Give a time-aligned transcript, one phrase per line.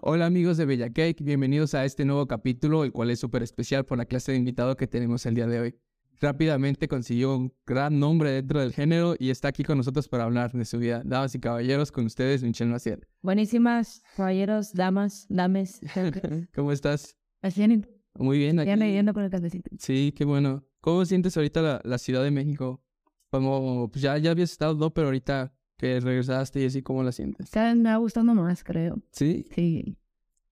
[0.00, 3.84] Hola amigos de Bella Cake, bienvenidos a este nuevo capítulo, el cual es súper especial
[3.84, 5.74] por la clase de invitado que tenemos el día de hoy.
[6.20, 10.52] Rápidamente consiguió un gran nombre dentro del género y está aquí con nosotros para hablar
[10.52, 11.02] de su vida.
[11.04, 13.06] Damas y caballeros, con ustedes, Michelle Maciel.
[13.22, 15.80] Buenísimas, caballeros, damas, dames.
[16.54, 17.16] ¿Cómo estás?
[17.40, 17.66] Así
[18.14, 18.56] Muy bien.
[18.56, 18.76] ya Aquí.
[18.76, 19.70] leyendo con el cafecito.
[19.78, 20.64] Sí, qué bueno.
[20.82, 22.82] ¿Cómo sientes ahorita la, la Ciudad de México?
[23.30, 24.92] Como, pues ya, ya habías estado, ¿no?
[24.92, 27.50] Pero ahorita que regresaste y así, ¿cómo la sientes?
[27.50, 29.00] Cada me va gustando más, creo.
[29.12, 29.46] ¿Sí?
[29.54, 29.96] Sí.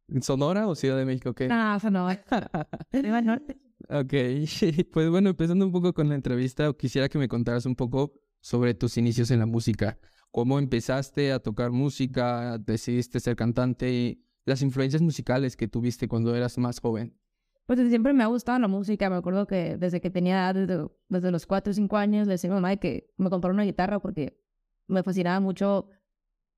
[0.07, 1.35] ¿En ¿Sonora o Ciudad de México?
[1.35, 1.49] ¿Qué?
[1.49, 1.55] No.
[1.57, 3.59] Arriba al norte.
[3.89, 4.15] Ok,
[4.93, 8.75] pues bueno, empezando un poco con la entrevista, quisiera que me contaras un poco sobre
[8.75, 9.99] tus inicios en la música.
[10.31, 12.57] ¿Cómo empezaste a tocar música?
[12.59, 13.93] ¿Decidiste ser cantante?
[13.93, 17.19] Y las influencias musicales que tuviste cuando eras más joven.
[17.67, 19.09] Pues siempre me ha gustado la música.
[19.09, 22.51] Me acuerdo que desde que tenía desde, desde los 4 o 5 años, le decía
[22.51, 24.41] a mi mamá que me comprara una guitarra porque
[24.89, 25.89] me fascinaba mucho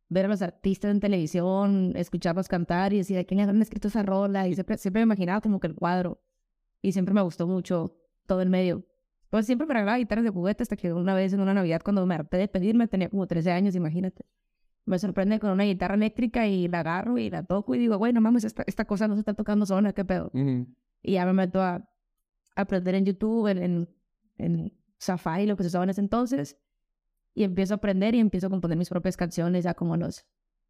[0.09, 4.03] ver a los artistas en televisión, escucharlos cantar y decir, ¿a quién habrán escrito esa
[4.03, 4.47] rola?
[4.49, 6.23] Y siempre, siempre me imaginaba como que el cuadro.
[6.83, 8.85] Y siempre me gustó mucho todo el medio.
[9.31, 12.05] Pues siempre me regalaba guitarras de juguete hasta que una vez en una Navidad cuando
[12.05, 14.27] me harté de pedirme, tenía como 13 años, imagínate.
[14.85, 18.21] Me sorprende con una guitarra eléctrica y la agarro y la toco y digo, bueno,
[18.21, 20.31] mames, esta, esta cosa no se está tocando sola, ¿qué pedo?
[20.35, 20.67] Ujú.
[21.03, 21.87] Y ya me meto a, a
[22.55, 23.89] aprender en YouTube, en, en,
[24.39, 26.57] en Safari, lo que se usaba en ese entonces.
[27.35, 30.27] Y empiezo a aprender y empiezo a componer mis propias canciones ya como a los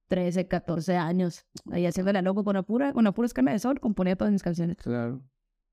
[0.09, 1.45] 13, 14 años.
[1.71, 4.33] Ahí haciendo la loco con la pura, con la pura escala de sol, componía todas
[4.33, 4.77] mis canciones.
[4.77, 5.23] Claro.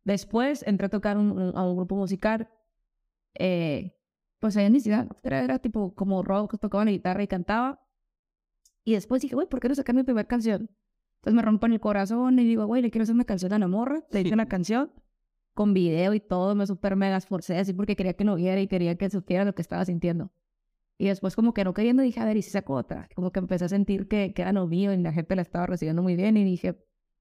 [0.04, 2.50] Después entré a tocar un- a un grupo musical.
[3.36, 3.96] Eh,
[4.40, 5.08] pues allá en mi ciudad.
[5.24, 7.86] Era, era tipo como rock, tocaba la guitarra y cantaba.
[8.84, 10.70] Y después dije, güey, ¿por qué no sacar mi primera canción?
[11.20, 13.60] Entonces me rompo en el corazón y digo, güey, le quiero hacer una canción a
[13.60, 14.04] la morra.
[14.12, 14.92] Le hice una canción
[15.54, 16.56] con video y todo.
[16.56, 19.54] Me super mega esforcé así porque quería que no viera y quería que supiera lo
[19.54, 20.32] que estaba sintiendo.
[20.98, 23.10] Y después como que no queriendo dije, a ver, ¿y si saco otra?
[23.16, 25.66] Como que empecé a sentir que, que era lo mío y la gente la estaba
[25.66, 26.78] recibiendo muy bien y dije,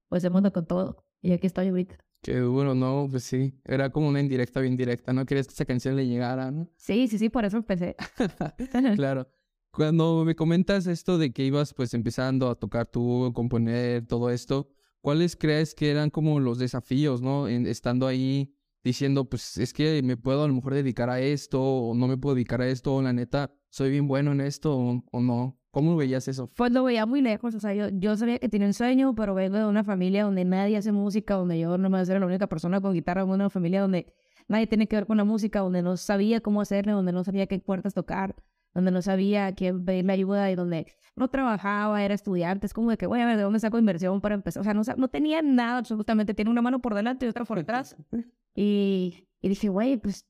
[0.07, 1.05] pues démoslo con todo.
[1.21, 1.97] Y aquí estoy ahorita.
[2.21, 3.07] Qué duro, ¿no?
[3.09, 3.53] Pues sí.
[3.63, 5.25] Era como una indirecta bien directa, ¿no?
[5.25, 6.67] Querías que esa canción le llegara, ¿no?
[6.75, 7.95] Sí, sí, sí, por eso empecé.
[8.95, 9.29] Claro.
[9.71, 14.69] Cuando me comentas esto de que ibas pues empezando a tocar tú, componer, todo esto,
[15.01, 17.47] ¿cuáles crees que eran como los desafíos, ¿no?
[17.47, 18.53] En- estando ahí
[18.83, 22.17] diciendo, pues es que me puedo a lo mejor dedicar a esto o no me
[22.17, 24.75] puedo dedicar a esto, o la neta, soy bien bueno en esto
[25.11, 25.55] o, no.
[25.71, 26.51] ¿Cómo veías eso?
[26.55, 29.35] Pues lo veía muy lejos, o sea, yo, yo sabía que tenía un sueño, pero
[29.35, 32.47] vengo de una familia donde nadie hace música, donde yo no me era la única
[32.47, 34.11] persona con guitarra, de una familia donde
[34.47, 37.45] nadie tiene que ver con la música, donde no sabía cómo hacerle, donde no sabía
[37.45, 38.35] qué puertas tocar,
[38.73, 42.89] donde no sabía a quién pedirle ayuda y donde no trabajaba, era estudiante, es como
[42.91, 44.61] de que, voy a ver, ¿de dónde saco inversión para empezar?
[44.61, 47.57] O sea, no, no tenía nada absolutamente, tiene una mano por delante y otra por
[47.57, 47.95] detrás.
[48.55, 50.27] Y, y dije, güey, pues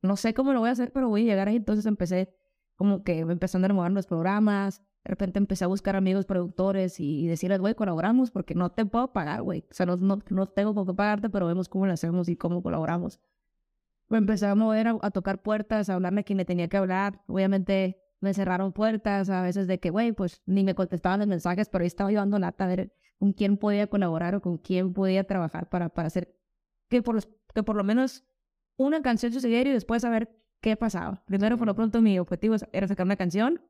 [0.00, 1.56] no sé cómo lo voy a hacer, pero voy a llegar ahí.
[1.56, 2.34] Entonces empecé
[2.76, 4.82] como que empezando a remover los programas.
[5.04, 8.84] De repente empecé a buscar amigos productores y, y decirles, güey, colaboramos porque no te
[8.84, 9.64] puedo pagar, güey.
[9.70, 12.36] O sea, no, no, no tengo con qué pagarte, pero vemos cómo lo hacemos y
[12.36, 13.20] cómo colaboramos.
[14.12, 16.76] Me empecé a mover, a, a tocar puertas, a hablarle a quien le tenía que
[16.76, 17.22] hablar.
[17.26, 21.70] Obviamente me cerraron puertas a veces de que, güey, pues ni me contestaban los mensajes,
[21.70, 24.92] pero ahí estaba yo dando lata a ver con quién podía colaborar o con quién
[24.92, 26.36] podía trabajar para, para hacer
[26.90, 28.24] que por, los- que por lo menos
[28.76, 31.24] una canción sucediera y después saber qué pasaba.
[31.24, 33.62] Primero, por lo pronto, mi objetivo era sacar una canción,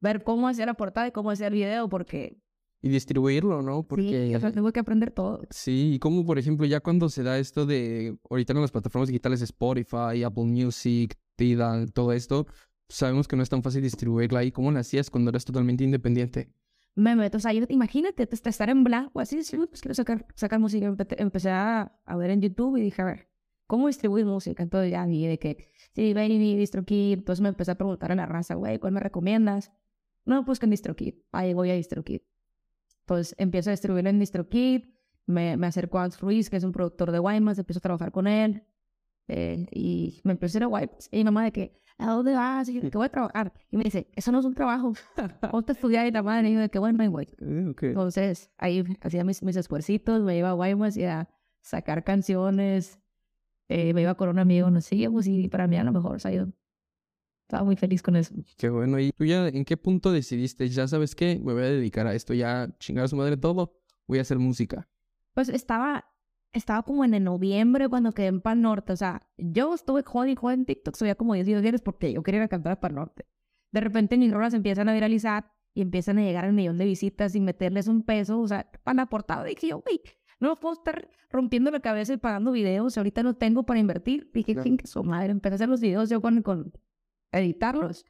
[0.00, 2.40] ver cómo hacía la portada y cómo hacía el video, porque
[2.84, 3.78] Y distribuirlo, ¿no?
[3.80, 4.34] sí, Porque...
[4.36, 5.40] o sea, tengo que aprender todo.
[5.50, 9.08] Sí, y como por ejemplo, ya cuando se da esto de ahorita en las plataformas
[9.08, 12.46] digitales Spotify, Apple Music, Tidal, todo esto,
[12.88, 14.52] sabemos que no es tan fácil distribuirla ahí.
[14.52, 16.50] ¿Cómo lo hacías cuando eras totalmente independiente?
[16.94, 19.94] Me meto, o sea, yo- imagínate te- te estar en blanco, así, sí, pues quiero
[19.94, 20.86] sacar, sacar música.
[20.86, 23.28] Empe- Empecé a, a ver en YouTube y dije, a ver,
[23.66, 24.62] ¿cómo distribuir música?
[24.62, 27.14] Entonces ya vi de que, sí, Baby, DistroKid.
[27.14, 29.72] Entonces me empecé a preguntar a la raza, güey, ¿cuál me recomiendas?
[30.26, 31.14] No, pues que en DistroKid.
[31.32, 32.20] Ahí voy a DistroKid.
[33.04, 34.84] Entonces empiezo a distribuir en DistroKid.
[35.26, 38.12] Me, me acerco a Alex Ruiz, que es un productor de Guaymas, empiezo a trabajar
[38.12, 38.62] con él.
[39.28, 41.08] eh, y me empecé a ir a Guaymas.
[41.10, 42.68] Y mi mamá de que, ¿a dónde vas?
[42.68, 43.52] Y yo, que voy a trabajar.
[43.70, 44.92] Y me dice, eso no es un trabajo.
[45.50, 46.06] Ponte a estudiar.
[46.06, 47.28] Y la madre, y yo de que, bueno, güey.
[47.40, 47.82] Eh, ok.
[47.84, 51.28] Entonces, ahí hacía mis, mis esfuercitos, me iba a Guaymas y a
[51.62, 53.00] sacar canciones.
[53.68, 56.30] eh, me iba con un amigo, nos seguíamos y para mí a lo mejor, o
[56.30, 56.46] yo
[57.46, 58.34] estaba muy feliz con eso.
[58.56, 58.98] Qué bueno.
[58.98, 60.68] ¿Y tú ya en qué punto decidiste?
[60.68, 63.76] Ya sabes qué, me voy a dedicar a esto, ya chingar a su madre todo,
[64.06, 64.88] voy a hacer música.
[65.34, 66.04] Pues estaba,
[66.52, 70.32] estaba como en el noviembre cuando quedé en Pan Norte, o sea, yo estuve jodiendo
[70.32, 72.80] y jodiendo en TikTok, subía como 10 videos porque yo quería ir a cantar a
[72.80, 73.26] Pan Norte.
[73.72, 77.32] De repente mis rolas empiezan a viralizar y empiezan a llegar al millón de visitas
[77.32, 80.00] sin meterles un peso, o sea, a la portada dije yo, güey,
[80.40, 84.30] no puedo estar rompiendo la cabeza y pagando videos, ahorita no tengo para invertir.
[84.32, 84.64] Dije, Claro.
[84.64, 86.72] "Chingue su madre, empecé a hacer los videos yo con, con
[87.38, 88.04] editarlos,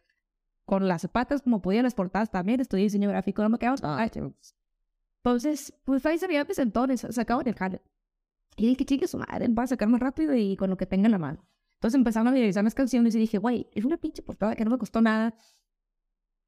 [0.64, 4.08] con las patas como podía, las portadas también, estudié diseño gráfico, no me quedaba Ah,
[5.24, 7.82] entonces, pues ahí se veía mis entones, sacaban el jale.
[8.56, 11.06] Y dije, chingue su madre, va a sacar más rápido y con lo que tenga
[11.06, 11.44] en la mano.
[11.76, 14.70] Entonces empezaron a viralizar las canciones y dije, güey, es una pinche portada que no
[14.70, 15.34] me costó nada.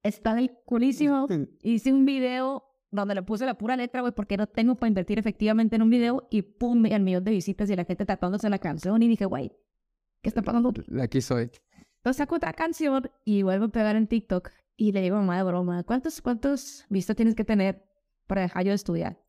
[0.02, 1.26] Está del culísimo.
[1.62, 5.18] Hice un video donde le puse la pura letra, güey, porque no tengo para invertir
[5.18, 8.58] efectivamente en un video y pum, el millón de visitas y la gente tratándose la
[8.58, 9.52] canción y dije, güey,
[10.22, 10.72] ¿qué está pasando?
[11.00, 11.50] Aquí soy.
[12.06, 15.42] Entonces saco otra canción y vuelvo a pegar en TikTok y le digo mamá de
[15.42, 17.84] broma, ¿cuántos, cuántos vistas tienes que tener
[18.28, 19.20] para dejar yo de estudiar?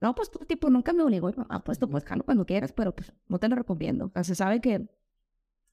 [0.00, 1.30] No, pues tú, tipo, nunca me obligó.
[1.36, 4.10] Mamá, pues tú puedes dejarlo cuando quieras, pero pues no te lo recomiendo.
[4.14, 4.88] O se sabe que,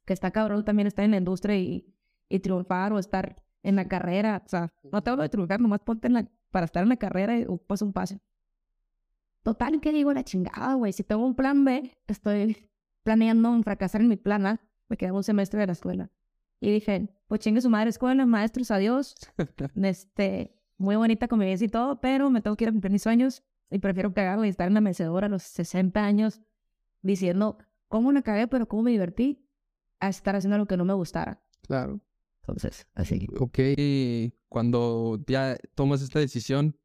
[0.04, 1.95] que está cabrón también estar en la industria y,
[2.42, 4.44] triunfar o estar en la carrera.
[4.45, 6.98] O sea, no te hablo de triunfar, nomás ponte en la, para estar en la
[6.98, 8.19] carrera y pues un pase.
[9.44, 10.12] Total, ¿qué digo?
[10.12, 10.92] La chingada, güey.
[10.92, 12.69] Si tengo un plan B, estoy
[13.04, 14.60] planeando en fracasar en mi plan A.
[14.90, 16.12] Me queda un semestre de la escuela.
[16.63, 19.15] Y dije, pues chingue su madre escuela, maestros, adiós.
[19.75, 23.44] Este, muy bonita convivencia y todo, pero me tengo que ir a cumplir mis sueños
[23.69, 26.39] y prefiero cagarla y estar en la mecedora a los 60 años
[27.01, 27.57] diciendo,
[27.89, 29.45] ¿cómo la cagué, pero cómo me divertí?
[30.00, 31.44] A estar haciendo lo que no me gustara.
[31.68, 32.00] Claro.
[32.39, 33.27] Entonces, así.
[33.42, 33.59] Ok,
[34.48, 36.77] cuando ya tomas esta decisión,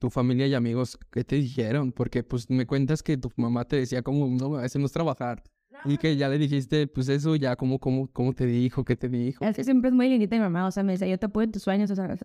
[0.00, 1.92] tu familia y amigos, ¿qué te dijeron?
[1.92, 4.92] Porque pues me cuentas que tu mamá te decía como, no, a veces no es
[4.92, 5.44] trabajar.
[5.84, 8.84] Y que ya le dijiste, pues eso ya, ¿cómo, cómo, cómo te dijo?
[8.84, 9.44] ¿Qué te dijo?
[9.44, 11.44] Es que siempre es muy lindita mi mamá, o sea, me dice, yo te apoyo
[11.44, 12.16] en tus sueños, o sea,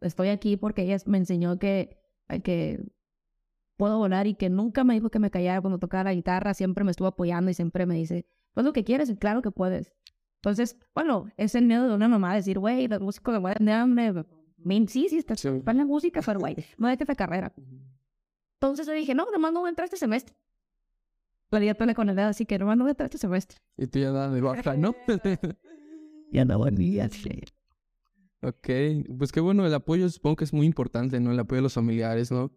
[0.00, 1.96] estoy aquí porque ella me enseñó que,
[2.42, 2.82] que
[3.76, 6.84] puedo volar y que nunca me dijo que me callara cuando tocaba la guitarra, siempre
[6.84, 9.92] me estuvo apoyando y siempre me dice, pues lo que quieres, y claro que puedes.
[10.36, 13.72] Entonces, bueno, es el miedo de una mamá decir, güey, los músicos me mueren de
[13.72, 14.12] hambre,
[14.88, 15.48] sí, sí, está Sí.
[15.64, 17.52] para la música, pero güey, no la carrera.
[18.54, 20.34] Entonces yo dije, no, nomás no voy a entrar este semestre.
[21.52, 23.58] Toda con el dedo, así que nomás no voy a este semestre.
[23.76, 24.94] Y tú ya nada de baja, ¿no?
[26.32, 27.44] Ya no voy a hacer.
[28.40, 28.70] Ok,
[29.18, 31.30] pues qué bueno, el apoyo supongo que es muy importante, ¿no?
[31.30, 32.50] El apoyo de los familiares, ¿no?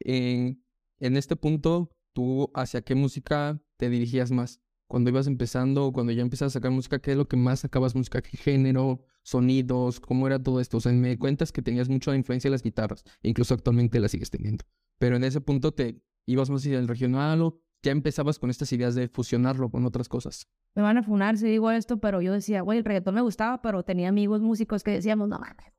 [0.00, 0.64] En,
[0.98, 4.62] en este punto, ¿tú hacia qué música te dirigías más?
[4.86, 7.60] Cuando ibas empezando, o cuando ya empiezas a sacar música, ¿qué es lo que más
[7.60, 8.22] sacabas música?
[8.22, 9.04] ¿Qué género?
[9.24, 10.00] ¿Sonidos?
[10.00, 10.78] ¿Cómo era todo esto?
[10.78, 14.30] O sea, me cuentas que tenías mucha influencia de las guitarras, incluso actualmente la sigues
[14.30, 14.64] teniendo.
[14.98, 18.72] Pero en ese punto te ibas más hacia el regional o ya empezabas con estas
[18.72, 20.48] ideas de fusionarlo con otras cosas.
[20.74, 23.62] me van a funar si digo esto, pero yo decía, güey, el reggaetón me gustaba,
[23.62, 25.72] pero tenía amigos músicos que decíamos, no mames.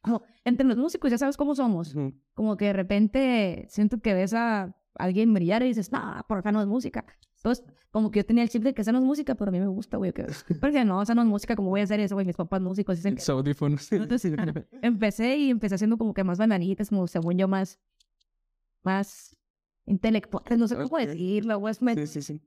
[0.00, 1.94] Como, entre los músicos ya sabes cómo somos.
[2.34, 6.52] Como que de repente siento que ves a alguien brillar y dices, no, por acá
[6.52, 7.04] no es música.
[7.36, 9.52] Entonces, como que yo tenía el chip de que esa no es música, pero a
[9.52, 10.12] mí me gusta, güey.
[10.12, 10.26] Que...
[10.60, 12.26] Porque no, esa no es música, como voy a hacer eso, güey?
[12.26, 13.20] Mis papás músicos dicen que...
[13.92, 14.34] Entonces,
[14.82, 17.78] empecé y empecé haciendo como que más bananitas, como según yo, más,
[18.82, 19.37] más
[19.88, 21.74] intelectuales, no sé cómo decirlo, güey.
[21.80, 22.42] me- Sí, sí, sí.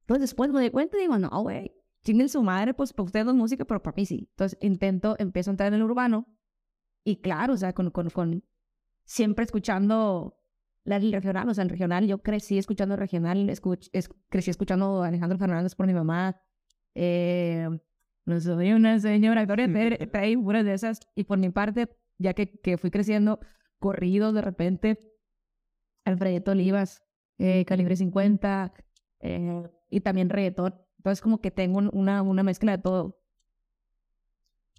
[0.00, 1.72] entonces después me di cuenta y digo, no, güey,
[2.04, 4.26] chinguen su madre, pues para ustedes no es música, pero para mí sí.
[4.30, 6.26] Entonces intento, empiezo a entrar en el urbano
[7.04, 8.44] y claro, o sea, con, con, con
[9.04, 10.38] siempre escuchando
[10.84, 15.08] la regional, o sea, el regional, yo crecí escuchando regional, escuch, es- crecí escuchando a
[15.08, 16.40] Alejandro Fernández por mi mamá,
[16.94, 17.68] eh,
[18.24, 19.68] no soy una señora, trae
[20.42, 21.88] puras de esas, y por mi parte,
[22.18, 23.38] ya que, que fui creciendo,
[23.78, 25.11] corrido de repente,
[26.04, 27.02] Alfredito Olivas,
[27.38, 28.72] eh, Calibre 50,
[29.20, 30.74] eh, y también reggaetón.
[30.98, 33.18] Entonces como que tengo un- una, una mezcla de todo.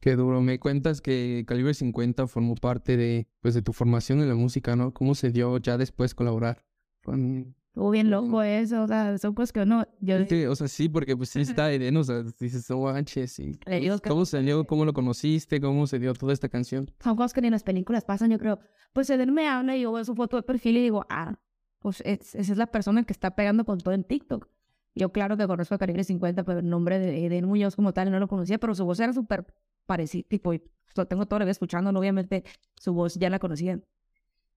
[0.02, 0.42] Qué duro.
[0.42, 4.76] Me cuentas que Calibre 50 formó parte de, pues, de tu formación en la música,
[4.76, 4.94] ¿no?
[4.94, 6.66] ¿Cómo se dio ya después colaborar
[7.04, 7.56] con...
[7.74, 10.90] Estuvo bien loco eso, o sea, son cosas que uno, yo Sí, o sea, sí,
[10.90, 13.56] porque pues sí está Eden, o sea, dices, no manches, y...
[13.56, 14.64] Que- ¿Cómo se dio?
[14.68, 15.60] ¿Cómo lo conociste?
[15.60, 16.92] ¿Cómo se dio toda esta canción?
[17.04, 18.60] son cosas que ni en las películas pasan, yo creo.
[18.94, 21.40] Pues Eden me habla y yo veo su foto de perfil y digo, ah,
[21.80, 24.48] pues es- esa es la persona que está pegando con todo en TikTok.
[24.94, 28.12] Yo claro que conozco a Calibre 50, pero el nombre de Eden Muñoz como tal
[28.12, 29.48] no lo conocía, pero su voz era súper
[29.88, 30.62] parecida, tipo, y
[30.96, 32.44] lo tengo todo el día escuchando, obviamente
[32.80, 33.80] su voz ya la conocía.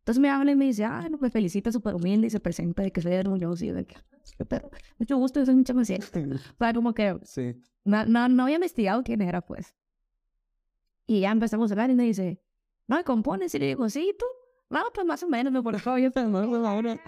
[0.06, 2.80] Entonces me habla y me dice, ah, no, me felicita, súper humilde y se presenta
[2.84, 3.96] de que soy Muñoz y de que,
[4.38, 4.70] "Qué pedo,
[5.00, 7.56] mucho gusto, yo soy mucha más O sea, como que Sí.
[7.84, 9.74] no, no, no había investigado quién era, pues.
[11.08, 12.40] Y ya empezamos a hablar y me dice,
[12.86, 13.52] no, ¿me compones?
[13.56, 14.26] Y le digo, sí, ¿tú?
[14.70, 17.00] No, pues más o menos, me por favor, yo te pues ahora.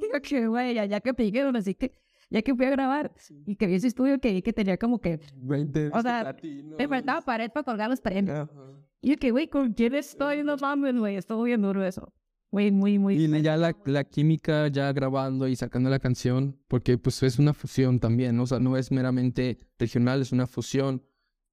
[0.00, 1.92] Digo que, güey, ya, ya que piqué, así que,
[2.30, 3.12] ya que fui a grabar
[3.44, 6.34] y que vi ese estudio que vi que tenía como que, 20 O sea,
[6.78, 8.48] me faltaba pared para colgar los premios.
[8.48, 10.42] Y yo que, güey, ¿con quién estoy?
[10.44, 12.12] No mames, güey, estuvo bien duro eso.
[12.52, 13.14] Güey, muy, muy.
[13.16, 17.54] Y ya la, la química, ya grabando y sacando la canción, porque pues es una
[17.54, 18.42] fusión también, ¿no?
[18.42, 21.02] O sea, no es meramente regional, es una fusión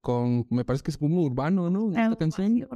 [0.01, 1.89] con, me parece que es como urbano, ¿no?
[1.92, 2.68] Esta canción,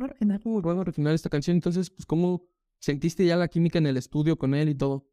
[0.44, 2.44] urbano regional esta canción, entonces, pues, ¿cómo
[2.80, 5.08] sentiste ya la química en el estudio con él y todo?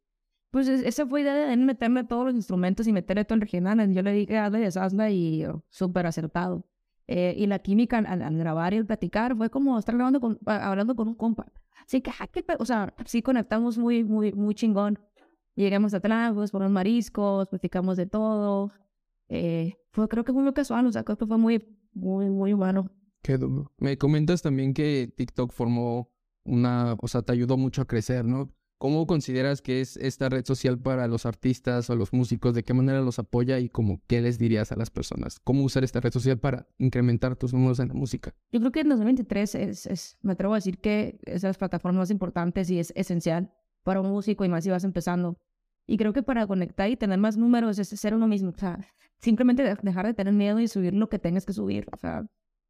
[0.50, 3.92] Pues es- esa fue idea de meterme todos los instrumentos y meterle todo el regional.
[3.94, 6.66] Yo le dije, hazle, deshazla y oh, súper acertado.
[7.08, 10.38] Eh, y la química al, al- grabar y al platicar fue como estar grabando con,
[10.46, 11.46] hablando con un compa.
[11.86, 14.98] Así que, ah, o sea, sí conectamos muy, muy, muy chingón.
[15.54, 18.70] Llegamos a Tlangos, por los mariscos, platicamos de todo.
[19.28, 22.52] Eh, fue, creo que fue muy casual, o sea, creo que fue muy, muy, muy
[22.52, 22.90] humano.
[23.22, 23.38] Qué.
[23.78, 26.10] Me comentas también que TikTok formó
[26.44, 28.52] una, o sea, te ayudó mucho a crecer, ¿no?
[28.78, 32.54] ¿Cómo consideras que es esta red social para los artistas o los músicos?
[32.54, 35.40] ¿De qué manera los apoya y como qué les dirías a las personas?
[35.40, 38.32] ¿Cómo usar esta red social para incrementar tus números en la música?
[38.52, 41.58] Yo creo que en 2023 es, es, me atrevo a decir que es de las
[41.58, 45.40] plataformas más importantes y es esencial para un músico y más si vas empezando.
[45.84, 48.50] Y creo que para conectar y tener más números es ser uno mismo.
[48.50, 48.78] O sea,
[49.18, 51.86] simplemente de- dejar de tener miedo y subir lo que tengas que subir.
[51.92, 52.26] O sea,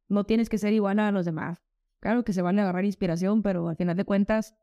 [0.08, 1.58] no tienes que ser igual a los demás.
[2.00, 4.54] Claro que se van a agarrar inspiración, pero al final de cuentas,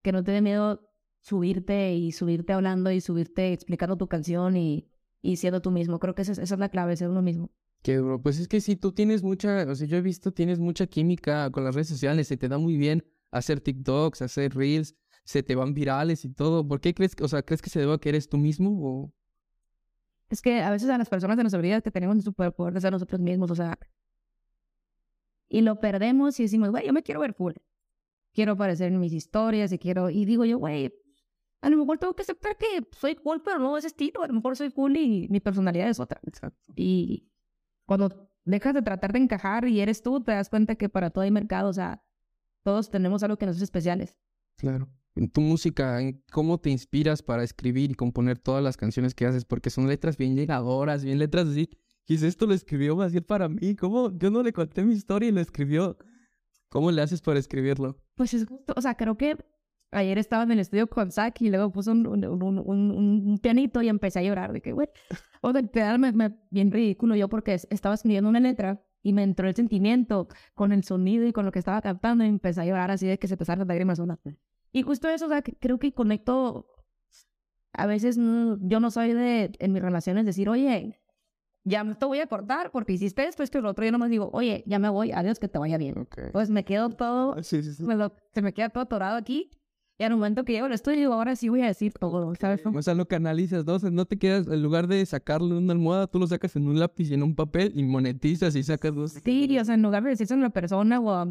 [0.00, 0.80] que no te dé miedo
[1.24, 4.86] subirte y subirte hablando y subirte explicando tu canción y,
[5.22, 5.98] y siendo tú mismo.
[5.98, 7.50] Creo que esa es, esa es la clave, ser uno mismo.
[7.82, 8.20] Qué duro.
[8.20, 11.50] Pues es que si tú tienes mucha, o sea, yo he visto, tienes mucha química
[11.50, 15.54] con las redes sociales, se te da muy bien hacer TikToks, hacer Reels, se te
[15.54, 16.66] van virales y todo.
[16.68, 18.70] ¿Por qué crees, que- o sea, crees que se deba a que eres tú mismo
[18.82, 19.12] o...?
[20.28, 22.80] Es que a veces a las personas se nos olvida que tenemos el superpoder de
[22.80, 23.78] ser nosotros mismos, o sea.
[25.48, 27.52] Y lo perdemos y decimos, güey, yo me quiero ver full.
[28.32, 30.10] Quiero aparecer en mis historias y quiero.
[30.10, 30.92] Y digo yo, güey,
[31.64, 34.22] a lo mejor tengo que aceptar que soy cool, pero no ese estilo.
[34.22, 36.20] A lo mejor soy cool y mi personalidad es otra.
[36.26, 36.60] Exacto.
[36.76, 37.32] Y
[37.86, 41.24] cuando dejas de tratar de encajar y eres tú, te das cuenta que para todo
[41.24, 42.04] hay mercado, o sea,
[42.64, 44.18] todos tenemos algo que nos hace especiales.
[44.58, 44.90] Claro.
[45.14, 49.24] En tu música, ¿en ¿cómo te inspiras para escribir y componer todas las canciones que
[49.24, 49.46] haces?
[49.46, 51.70] Porque son letras bien llegadoras, bien letras así.
[52.06, 54.14] Y si esto lo escribió más bien para mí, ¿cómo?
[54.18, 55.96] Yo no le conté mi historia y lo escribió.
[56.68, 57.96] ¿Cómo le haces para escribirlo?
[58.16, 59.38] Pues es justo, o sea, creo que
[59.94, 63.80] ayer estaba en el estudio con Zach y luego puse un, un, un, un- pianito
[63.82, 64.88] y empecé a llorar de que, güey,
[65.40, 69.22] o de quedarme me- bien ridículo yo porque es- estaba escribiendo una letra y me
[69.22, 72.64] entró el sentimiento con el sonido y con lo que estaba cantando y empecé a
[72.66, 74.18] llorar así de que se salen las lágrimas una.
[74.72, 76.66] Y justo eso, o sea, que creo que conecto,
[77.72, 81.00] a veces mm, yo no soy de, en mis relaciones, decir, oye,
[81.64, 84.30] ya te voy a cortar porque hiciste esto, esto y lo otro, yo nomás digo,
[84.32, 85.98] oye, ya me voy, adiós, que te vaya bien.
[85.98, 86.18] Ok.
[86.32, 87.82] Pues me quedo todo Sí, sí, sí.
[87.84, 89.50] me lo- se me queda todo atorado aquí.
[89.96, 92.62] Y al momento que llego al estudio, digo, ahora sí voy a decir todo, ¿sabes?
[92.66, 93.74] O sea, lo canalizas, ¿no?
[93.74, 96.56] O sea, no te quedas, en lugar de sacarlo en una almohada, tú lo sacas
[96.56, 99.12] en un lápiz y en un papel y monetizas y sacas dos.
[99.24, 101.22] Sí, o sea, en lugar de decirse a una persona o a,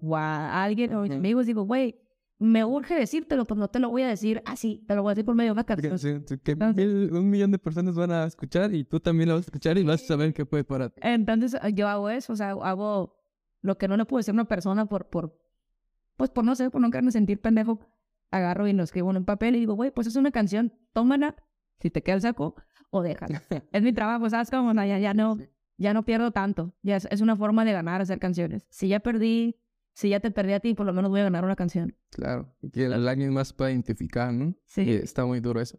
[0.00, 1.96] o a alguien o a mis amigos, digo, güey,
[2.38, 5.14] me urge decírtelo, pues no te lo voy a decir así, te lo voy a
[5.14, 5.98] decir por medio de una canción.
[5.98, 9.28] Sí, sí, Que Entonces- mil- un millón de personas van a escuchar y tú también
[9.28, 11.00] lo vas a escuchar y vas a saber qué puede para ti.
[11.02, 13.14] Entonces yo hago eso, o sea, hago
[13.60, 15.38] lo que no le puedo decir a una persona por, por,
[16.16, 17.78] pues por no sé, por no quererme sentir pendejo.
[18.36, 21.36] Agarro y lo escribo en un papel y digo, güey, pues es una canción, tómala,
[21.80, 22.54] si te queda el saco,
[22.90, 23.42] o déjala.
[23.72, 24.50] es mi trabajo, ¿sabes?
[24.50, 25.38] Como no, ya, ya no,
[25.76, 26.74] ya no pierdo tanto.
[26.82, 28.66] Ya es, es una forma de ganar hacer canciones.
[28.70, 29.56] Si ya perdí,
[29.94, 31.96] si ya te perdí a ti, por lo menos voy a ganar una canción.
[32.10, 34.54] Claro, y que alguien más pueda identificar, ¿no?
[34.64, 34.82] Sí.
[34.82, 35.78] Y está muy duro eso.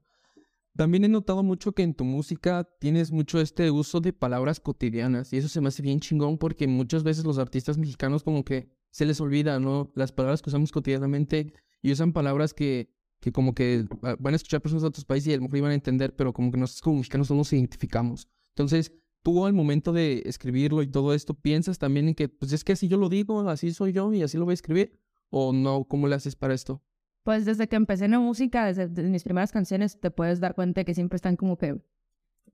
[0.77, 5.33] También he notado mucho que en tu música tienes mucho este uso de palabras cotidianas
[5.33, 8.69] y eso se me hace bien chingón porque muchas veces los artistas mexicanos como que
[8.91, 9.91] se les olvida, ¿no?
[9.95, 13.85] Las palabras que usamos cotidianamente y usan palabras que, que como que
[14.19, 16.33] van a escuchar personas de otros países y a lo mejor iban a entender, pero
[16.33, 18.27] como que nosotros como mexicanos no nos identificamos.
[18.49, 18.91] Entonces,
[19.23, 22.73] tú al momento de escribirlo y todo esto, piensas también en que, pues es que
[22.73, 25.83] así yo lo digo, así soy yo y así lo voy a escribir, o no,
[25.83, 26.81] ¿cómo le haces para esto?
[27.23, 30.85] Pues desde que empecé en la música, desde, mis primeras canciones, te puedes dar cuenta
[30.85, 31.77] que siempre están como que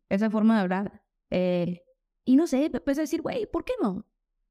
[0.09, 1.03] esa forma de hablar.
[1.29, 1.83] Eh,
[2.25, 3.91] y no sé, empecé a decir, güey, ¿por qué no?
[3.91, 4.05] O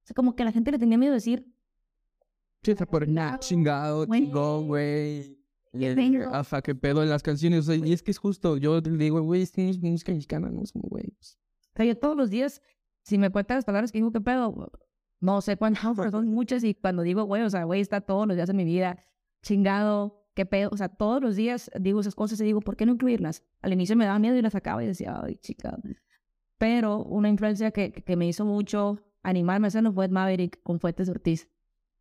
[0.05, 1.52] sea, como que la gente le tenía miedo de decir,
[2.65, 4.21] Está por Chingado, chingado, güey.
[4.21, 5.39] chingón, güey.
[6.33, 7.61] Ajá, qué pedo en las canciones.
[7.61, 10.13] o sea, y es que es justo, yo le digo, güey, es que es música
[10.13, 11.11] mexicana, no es como, güey.
[11.11, 11.39] pues,
[11.75, 12.63] O sea, yo todos los días,
[13.03, 14.71] si me cuentan las palabras que digo, ¿qué pedo?
[15.21, 16.63] No sé cuántas, pero son muchas.
[16.63, 18.99] Y cuando digo, güey, o sea, güey, está todos los días en mi vida,
[19.43, 20.71] chingado, ¿qué pedo?
[20.73, 23.43] O sea, todos los días digo esas cosas y digo, ¿por qué no incluirlas?
[23.61, 25.77] Al inicio me daba miedo y las sacaba y decía, ay, chica.
[26.59, 31.09] Pero una influencia que, que me hizo mucho animarme a hacerlo fue Maverick con Fuentes
[31.09, 31.49] Ortiz.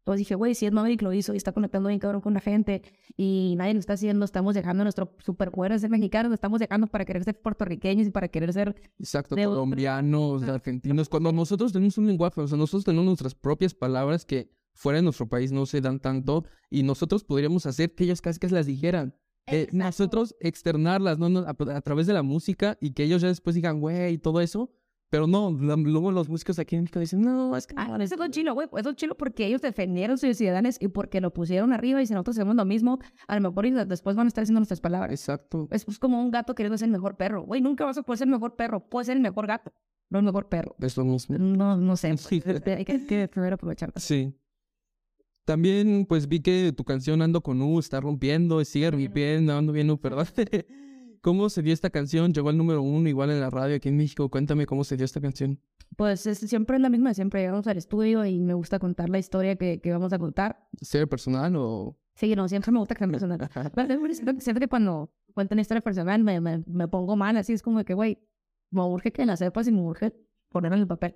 [0.01, 2.39] Entonces dije, güey, si Ed Maverick lo hizo y está conectando bien cabrón con la
[2.39, 2.81] gente
[3.15, 7.05] y nadie lo está haciendo, estamos dejando nuestro superpoder de ser mexicanos, estamos dejando para
[7.05, 11.08] querer ser puertorriqueños y para querer ser Exacto, De- colombianos, argentinos.
[11.08, 15.03] Cuando nosotros tenemos un lenguaje, o sea, nosotros tenemos nuestras propias palabras que fuera de
[15.03, 18.65] nuestro país no se dan tanto y nosotros podríamos hacer que ellos casi que las
[18.65, 19.15] dijeran.
[19.48, 21.27] Eh, nosotros externarlas ¿no?
[21.27, 24.17] No, a, a través de la música y que ellos ya después digan, güey, y
[24.17, 24.72] todo eso,
[25.12, 27.75] Pero no, luego los músicos aquí en México dicen, no, es que...
[27.77, 28.70] Ah, eso es lo chilo, güey.
[28.77, 32.13] Eso es chilo porque ellos defendieron sus ciudadanos y porque lo pusieron arriba y si
[32.13, 35.12] nosotros hacemos lo mismo, a lo mejor después van a estar haciendo nuestras palabras.
[35.12, 35.68] Exacto.
[35.70, 37.44] Es pues, como un gato queriendo ser el mejor perro.
[37.44, 38.88] Güey, nunca vas a poder ser el mejor perro.
[38.88, 39.74] Puedes ser el mejor gato,
[40.10, 40.77] no el mejor perro.
[40.80, 41.38] Es lo mismo.
[41.38, 42.15] No, no sé.
[42.18, 42.41] Sí.
[42.46, 43.91] Hay que, que primero aprovechar.
[43.98, 44.34] Sí.
[45.44, 49.89] También, pues vi que tu canción Ando con U está rompiendo, sigue rompiendo, ando bien
[49.89, 50.25] U, perdón.
[51.22, 52.34] ¿Cómo se dio esta canción?
[52.34, 54.28] Llegó al número uno, igual en la radio aquí en México.
[54.30, 55.62] Cuéntame cómo se dio esta canción.
[55.96, 57.42] Pues es, siempre es la misma siempre.
[57.42, 60.68] Llegamos al estudio y me gusta contar la historia que, que vamos a contar.
[60.82, 61.96] ¿Serie personal o...?
[62.16, 63.38] Sí, no, siempre me gusta que sea personal.
[63.75, 67.62] Pero siento que cuando cuento una historia personal me, me, me pongo mal, así es
[67.62, 68.18] como que, güey,
[68.72, 70.13] me urge que la sepas y me urge
[70.50, 71.16] ponerla en el papel.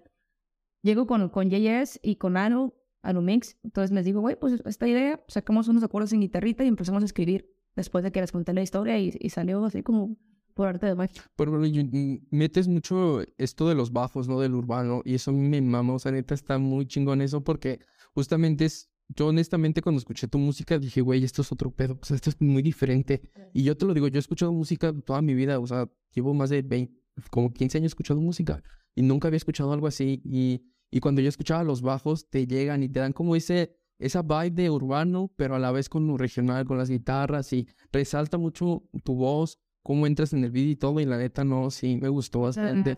[0.83, 4.87] Llego con, con JS y con Anu, Anu Mix, entonces les digo, güey, pues esta
[4.87, 8.53] idea, sacamos unos acuerdos en guitarrita y empezamos a escribir después de que les conté
[8.53, 10.17] la historia y, y salió así como
[10.55, 11.21] por arte de magia.
[11.35, 14.39] Pero bueno, y metes mucho esto de los bajos, ¿no?
[14.39, 15.01] Del urbano.
[15.05, 15.93] Y eso me mama.
[15.93, 17.79] O sea, neta, está muy chingón eso porque
[18.13, 18.89] justamente es...
[19.09, 21.99] Yo honestamente cuando escuché tu música dije, güey, esto es otro pedo.
[22.01, 23.21] O sea, esto es muy diferente.
[23.53, 25.59] Y yo te lo digo, yo he escuchado música toda mi vida.
[25.59, 26.91] O sea, llevo más de 20,
[27.29, 28.63] como 15 años escuchando música.
[28.95, 30.21] Y nunca había escuchado algo así.
[30.23, 33.75] Y, y cuando yo escuchaba los bajos, te llegan y te dan como ese...
[33.97, 37.67] Esa vibe de urbano, pero a la vez con lo regional, con las guitarras y
[37.91, 41.69] resalta mucho tu voz, cómo entras en el video y todo, y la neta no,
[41.71, 42.97] sí, me gustó bastante.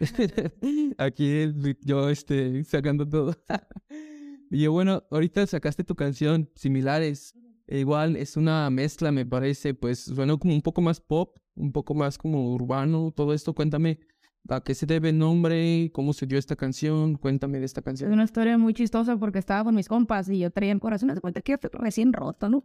[0.98, 3.36] Aquí yo este, sacando todo.
[4.50, 7.34] y bueno, ahorita sacaste tu canción, similares.
[7.68, 11.72] E igual es una mezcla, me parece, pues suena como un poco más pop, un
[11.72, 13.54] poco más como urbano, todo esto.
[13.54, 14.00] Cuéntame
[14.48, 17.84] a qué se debe el nombre, cómo se dio esta canción, cuéntame de esta Es
[17.84, 18.12] canción.
[18.12, 21.20] una historia muy chistosa porque estaba con mis compas y yo traía el corazón, de
[21.20, 22.64] cuenta que recién roto, ¿no?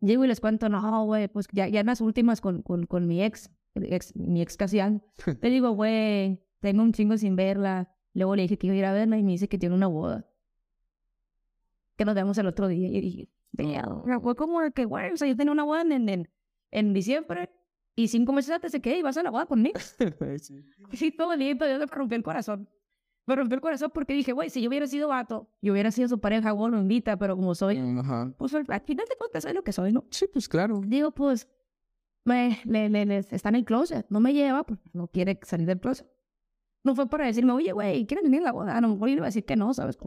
[0.00, 3.06] Llego y les cuento, no, güey, pues ya, ya en las últimas con, con, con
[3.06, 5.02] mi ex, ex, mi ex Casian,
[5.42, 7.94] le digo, güey, tengo un chingo sin verla.
[8.14, 9.86] Luego le dije que iba a ir a verla y me dice que tiene una
[9.86, 10.26] boda.
[11.96, 12.88] Que nos vemos el otro día.
[12.88, 13.28] Y dije,
[14.22, 16.28] fue como que, güey, o sea, yo tenía una boda en, en,
[16.70, 17.50] en diciembre
[18.02, 19.78] y cinco meses antes de que ibas a la boda conmigo.
[20.92, 22.68] Sí, todo lindo, yo me rompió el corazón.
[23.26, 26.08] Me rompió el corazón porque dije, güey, si yo hubiera sido vato, yo hubiera sido
[26.08, 28.32] su pareja, bueno, invita, pero como soy, Ajá.
[28.36, 30.04] pues al al final de cuentas soy lo que soy, ¿no?
[30.10, 30.80] Sí, pues claro.
[30.84, 31.48] Digo, pues,
[32.24, 35.66] me, le, le, le- está en el closet, no me lleva, pues no quiere salir
[35.66, 36.08] del closet.
[36.82, 38.76] No fue para decirme, oye, güey, ¿quieres venir a la boda?
[38.76, 39.98] A lo mejor yo le iba a decir que no, ¿sabes?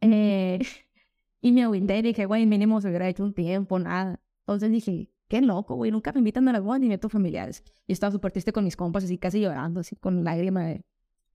[0.00, 0.58] Eh,
[1.40, 4.20] y me agüité y dije, güey, mínimo se hubiera hecho un tiempo, nada.
[4.40, 7.64] Entonces dije, qué loco, güey, nunca me invitan a las bodas ni meto familiares.
[7.86, 10.84] Y estaba súper triste con mis compas, así casi llorando, así con lágrima de,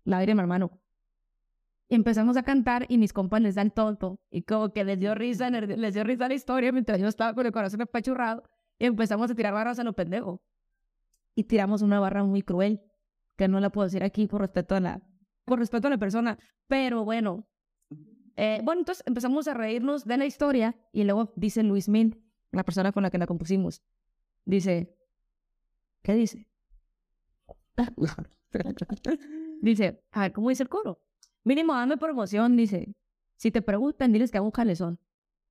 [0.03, 0.69] lágrima, hermano.
[1.89, 4.19] Y empezamos a cantar y mis compas les dan tonto.
[4.29, 7.47] Y como que les dio risa, les dio risa la historia mientras yo estaba con
[7.47, 8.43] el corazón apachurrado.
[8.77, 10.43] Y empezamos a tirar barras a lo pendejo.
[11.33, 12.83] Y tiramos una barra muy cruel,
[13.35, 15.01] que no la puedo decir aquí por respeto a la,
[15.43, 16.37] por respeto a la persona.
[16.67, 17.47] Pero bueno.
[18.35, 22.26] Eh, bueno, entonces empezamos a reírnos de la historia y luego dice Luis Min,
[22.57, 23.81] la persona con la que la compusimos.
[24.45, 24.95] Dice,
[26.03, 26.47] ¿qué dice?
[29.61, 31.01] Dice, a ver, ¿cómo dice el coro?
[31.43, 32.93] Mínimo, dame promoción, dice.
[33.35, 34.99] Si te preguntan, diles que hago un jalezón.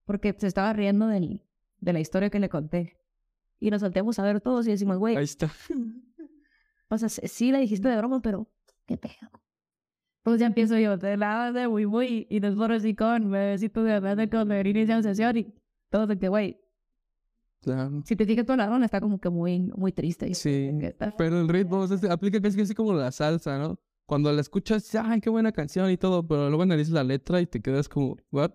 [0.05, 1.43] Porque se estaba riendo del,
[1.81, 2.99] de la historia que le conté.
[3.59, 5.51] Y nos soltemos a ver todos y decimos, güey, Ahí está.
[6.89, 8.49] o sea, sí la dijiste de broma, pero
[8.87, 9.31] qué pedo.
[10.23, 13.93] Pues ya empiezo yo, de lado de muy muy, y después así con bebecito de
[13.93, 15.55] verdad de con la inicia sesión y
[15.89, 16.61] todo de que, güey,
[17.63, 18.03] Claro.
[18.05, 20.33] si te fijas toda la ronda está como que muy, muy triste.
[20.35, 20.71] Sí.
[21.19, 23.79] Pero el ritmo o sea, se aplica casi así como la salsa, ¿no?
[24.07, 27.47] Cuando la escuchas, ay, qué buena canción y todo, pero luego analizas la letra y
[27.47, 28.53] te quedas como, what?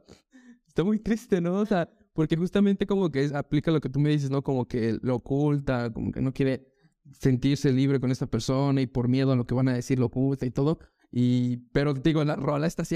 [0.65, 1.55] Está muy triste, ¿no?
[1.55, 4.41] O sea, porque justamente como que es- aplica lo que tú me dices, ¿no?
[4.43, 6.67] Como que lo oculta, como que no quiere
[7.11, 10.05] sentirse libre con esta persona y por miedo a lo que van a decir lo
[10.05, 10.79] oculta y todo.
[11.11, 12.95] Y, pero digo, la rola está así.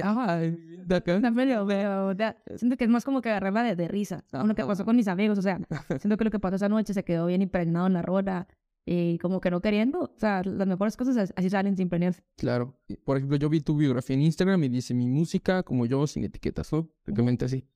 [1.15, 4.23] Está medio, medio, ya, siento que es más como que agarrarla de, de risa.
[4.31, 4.45] ¿no?
[4.47, 5.59] Lo que pasó con mis amigos, o sea,
[5.99, 8.47] siento que lo que pasó esa noche se quedó bien impregnado en la rola
[8.85, 9.99] y como que no queriendo.
[10.15, 12.15] O sea, las mejores cosas as- así salen sin planear.
[12.37, 12.79] Claro.
[13.03, 16.23] Por ejemplo, yo vi tu biografía en Instagram y dice mi música como yo, sin
[16.23, 16.87] etiquetas, ¿no?
[17.03, 17.67] Prácticamente así.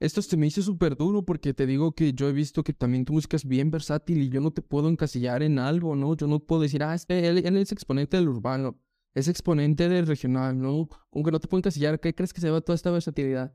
[0.00, 3.04] Esto se me hizo súper duro porque te digo que yo he visto que también
[3.04, 6.14] tu música es bien versátil y yo no te puedo encasillar en algo, ¿no?
[6.16, 8.76] Yo no puedo decir, ah, él, él es exponente del urbano,
[9.14, 10.88] es exponente del regional, ¿no?
[11.10, 12.00] Como que no te puedo encasillar.
[12.00, 13.54] ¿Qué crees que se va toda esta versatilidad?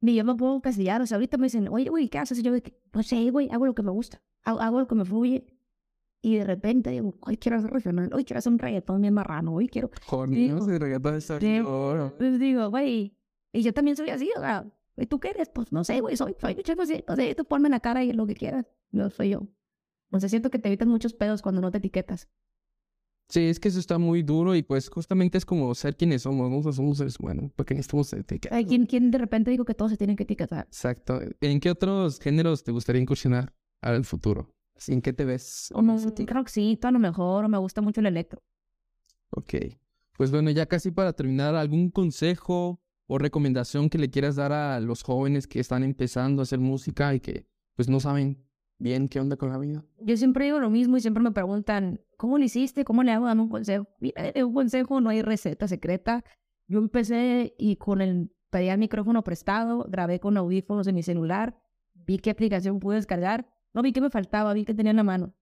[0.00, 1.00] Ni yo me puedo casillar.
[1.00, 2.38] O sea, ahorita me dicen, oye, güey, ¿qué haces?
[2.38, 2.52] Y yo,
[2.92, 4.22] no sé, güey, hago lo que me gusta.
[4.42, 5.46] Hago, hago lo que me fluye.
[6.22, 9.54] Y de repente digo, hoy quiero hacer regional, hoy quiero hacer un reggaetón bien marrano,
[9.54, 9.90] hoy quiero.
[10.04, 11.46] Joder, no reggaetón está sí.
[11.46, 13.16] Entonces digo, güey,
[13.52, 15.48] y yo también soy así, o sea, ¿y tú qué eres?
[15.48, 17.80] Pues no sé, güey, soy, soy un chico así, no sé, tú ponme en la
[17.80, 18.66] cara y lo que quieras.
[18.90, 19.46] Yo soy yo.
[20.10, 22.28] O sea, siento que te evitas muchos pedos cuando no te etiquetas.
[23.30, 26.50] Sí, es que eso está muy duro y pues justamente es como ser quienes somos,
[26.50, 26.58] ¿no?
[26.58, 28.56] O sea, somos seres humanos, porque necesitamos etiquetas.
[28.56, 30.66] Ay, ¿quién, ¿Quién de repente dijo que todos se tienen que etiquetar?
[30.66, 31.20] Exacto.
[31.40, 34.52] ¿En qué otros géneros te gustaría incursionar al futuro?
[34.88, 35.68] ¿En qué te ves?
[35.74, 38.42] O no, rockcito a lo mejor, o me gusta mucho el electro.
[39.30, 39.54] Ok.
[40.16, 44.80] Pues bueno, ya casi para terminar, ¿algún consejo o recomendación que le quieras dar a
[44.80, 48.44] los jóvenes que están empezando a hacer música y que pues no saben
[48.80, 49.84] bien qué onda con la vida?
[50.00, 52.84] Yo siempre digo lo mismo y siempre me preguntan, ¿cómo lo hiciste?
[52.84, 53.26] ¿Cómo le hago?
[53.26, 53.86] Dame un consejo.
[54.00, 56.24] Mira, eh, un consejo, no hay receta secreta.
[56.66, 61.56] Yo empecé y con el, pedía el micrófono prestado, grabé con audífonos en mi celular,
[61.94, 65.04] vi qué aplicación pude descargar, no vi qué me faltaba, vi que tenía en la
[65.04, 65.34] mano.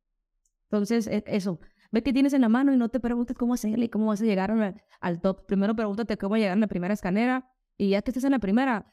[0.65, 1.61] Entonces, e- eso,
[1.93, 4.21] ve qué tienes en la mano y no te preguntes cómo hacerle y cómo vas
[4.21, 5.47] a llegar al, al top.
[5.47, 8.93] Primero pregúntate cómo llegar a la primera escanera y ya que estés en la primera,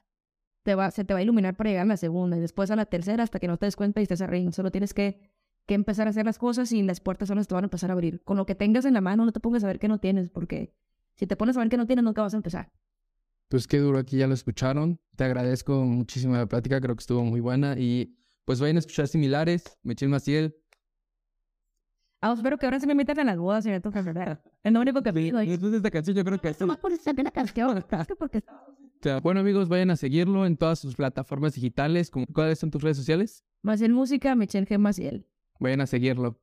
[0.66, 2.76] te va, se te va a iluminar para llegar a la segunda y después a
[2.76, 4.52] la tercera hasta que no te des cuenta y estés arriba.
[4.52, 5.20] Solo tienes que,
[5.68, 7.68] que empezar a hacer las cosas y las puertas son las que te van a
[7.68, 8.24] empezar a abrir.
[8.24, 10.32] Con lo que tengas en la mano, no te pongas a ver qué no tienes,
[10.32, 10.74] porque
[11.16, 12.72] si te pones a ver qué no tienes, nunca vas a empezar.
[13.48, 15.00] Pues qué duro, aquí ya lo escucharon.
[15.16, 19.08] Te agradezco muchísimo la plática, creo que estuvo muy buena y pues vayan a escuchar
[19.08, 19.78] similares.
[19.84, 20.56] Michelle Maciel.
[22.22, 24.42] Ah, espero que ahora se me metan en las bodas, señor ¿verdad?
[24.64, 25.44] Es lo único que pido.
[25.44, 27.78] y- Después de esta canción yo creo que Esto más por esa la canción.
[28.02, 28.44] Es que porque
[29.10, 32.10] sea, Bueno amigos, vayan a seguirlo en todas sus plataformas digitales.
[32.10, 33.44] como- ¿Cuáles son tus redes sociales?
[33.62, 34.78] Maciel Música, Michelle G.
[34.80, 35.28] Maciel.
[35.60, 36.40] Vayan a seguirlo.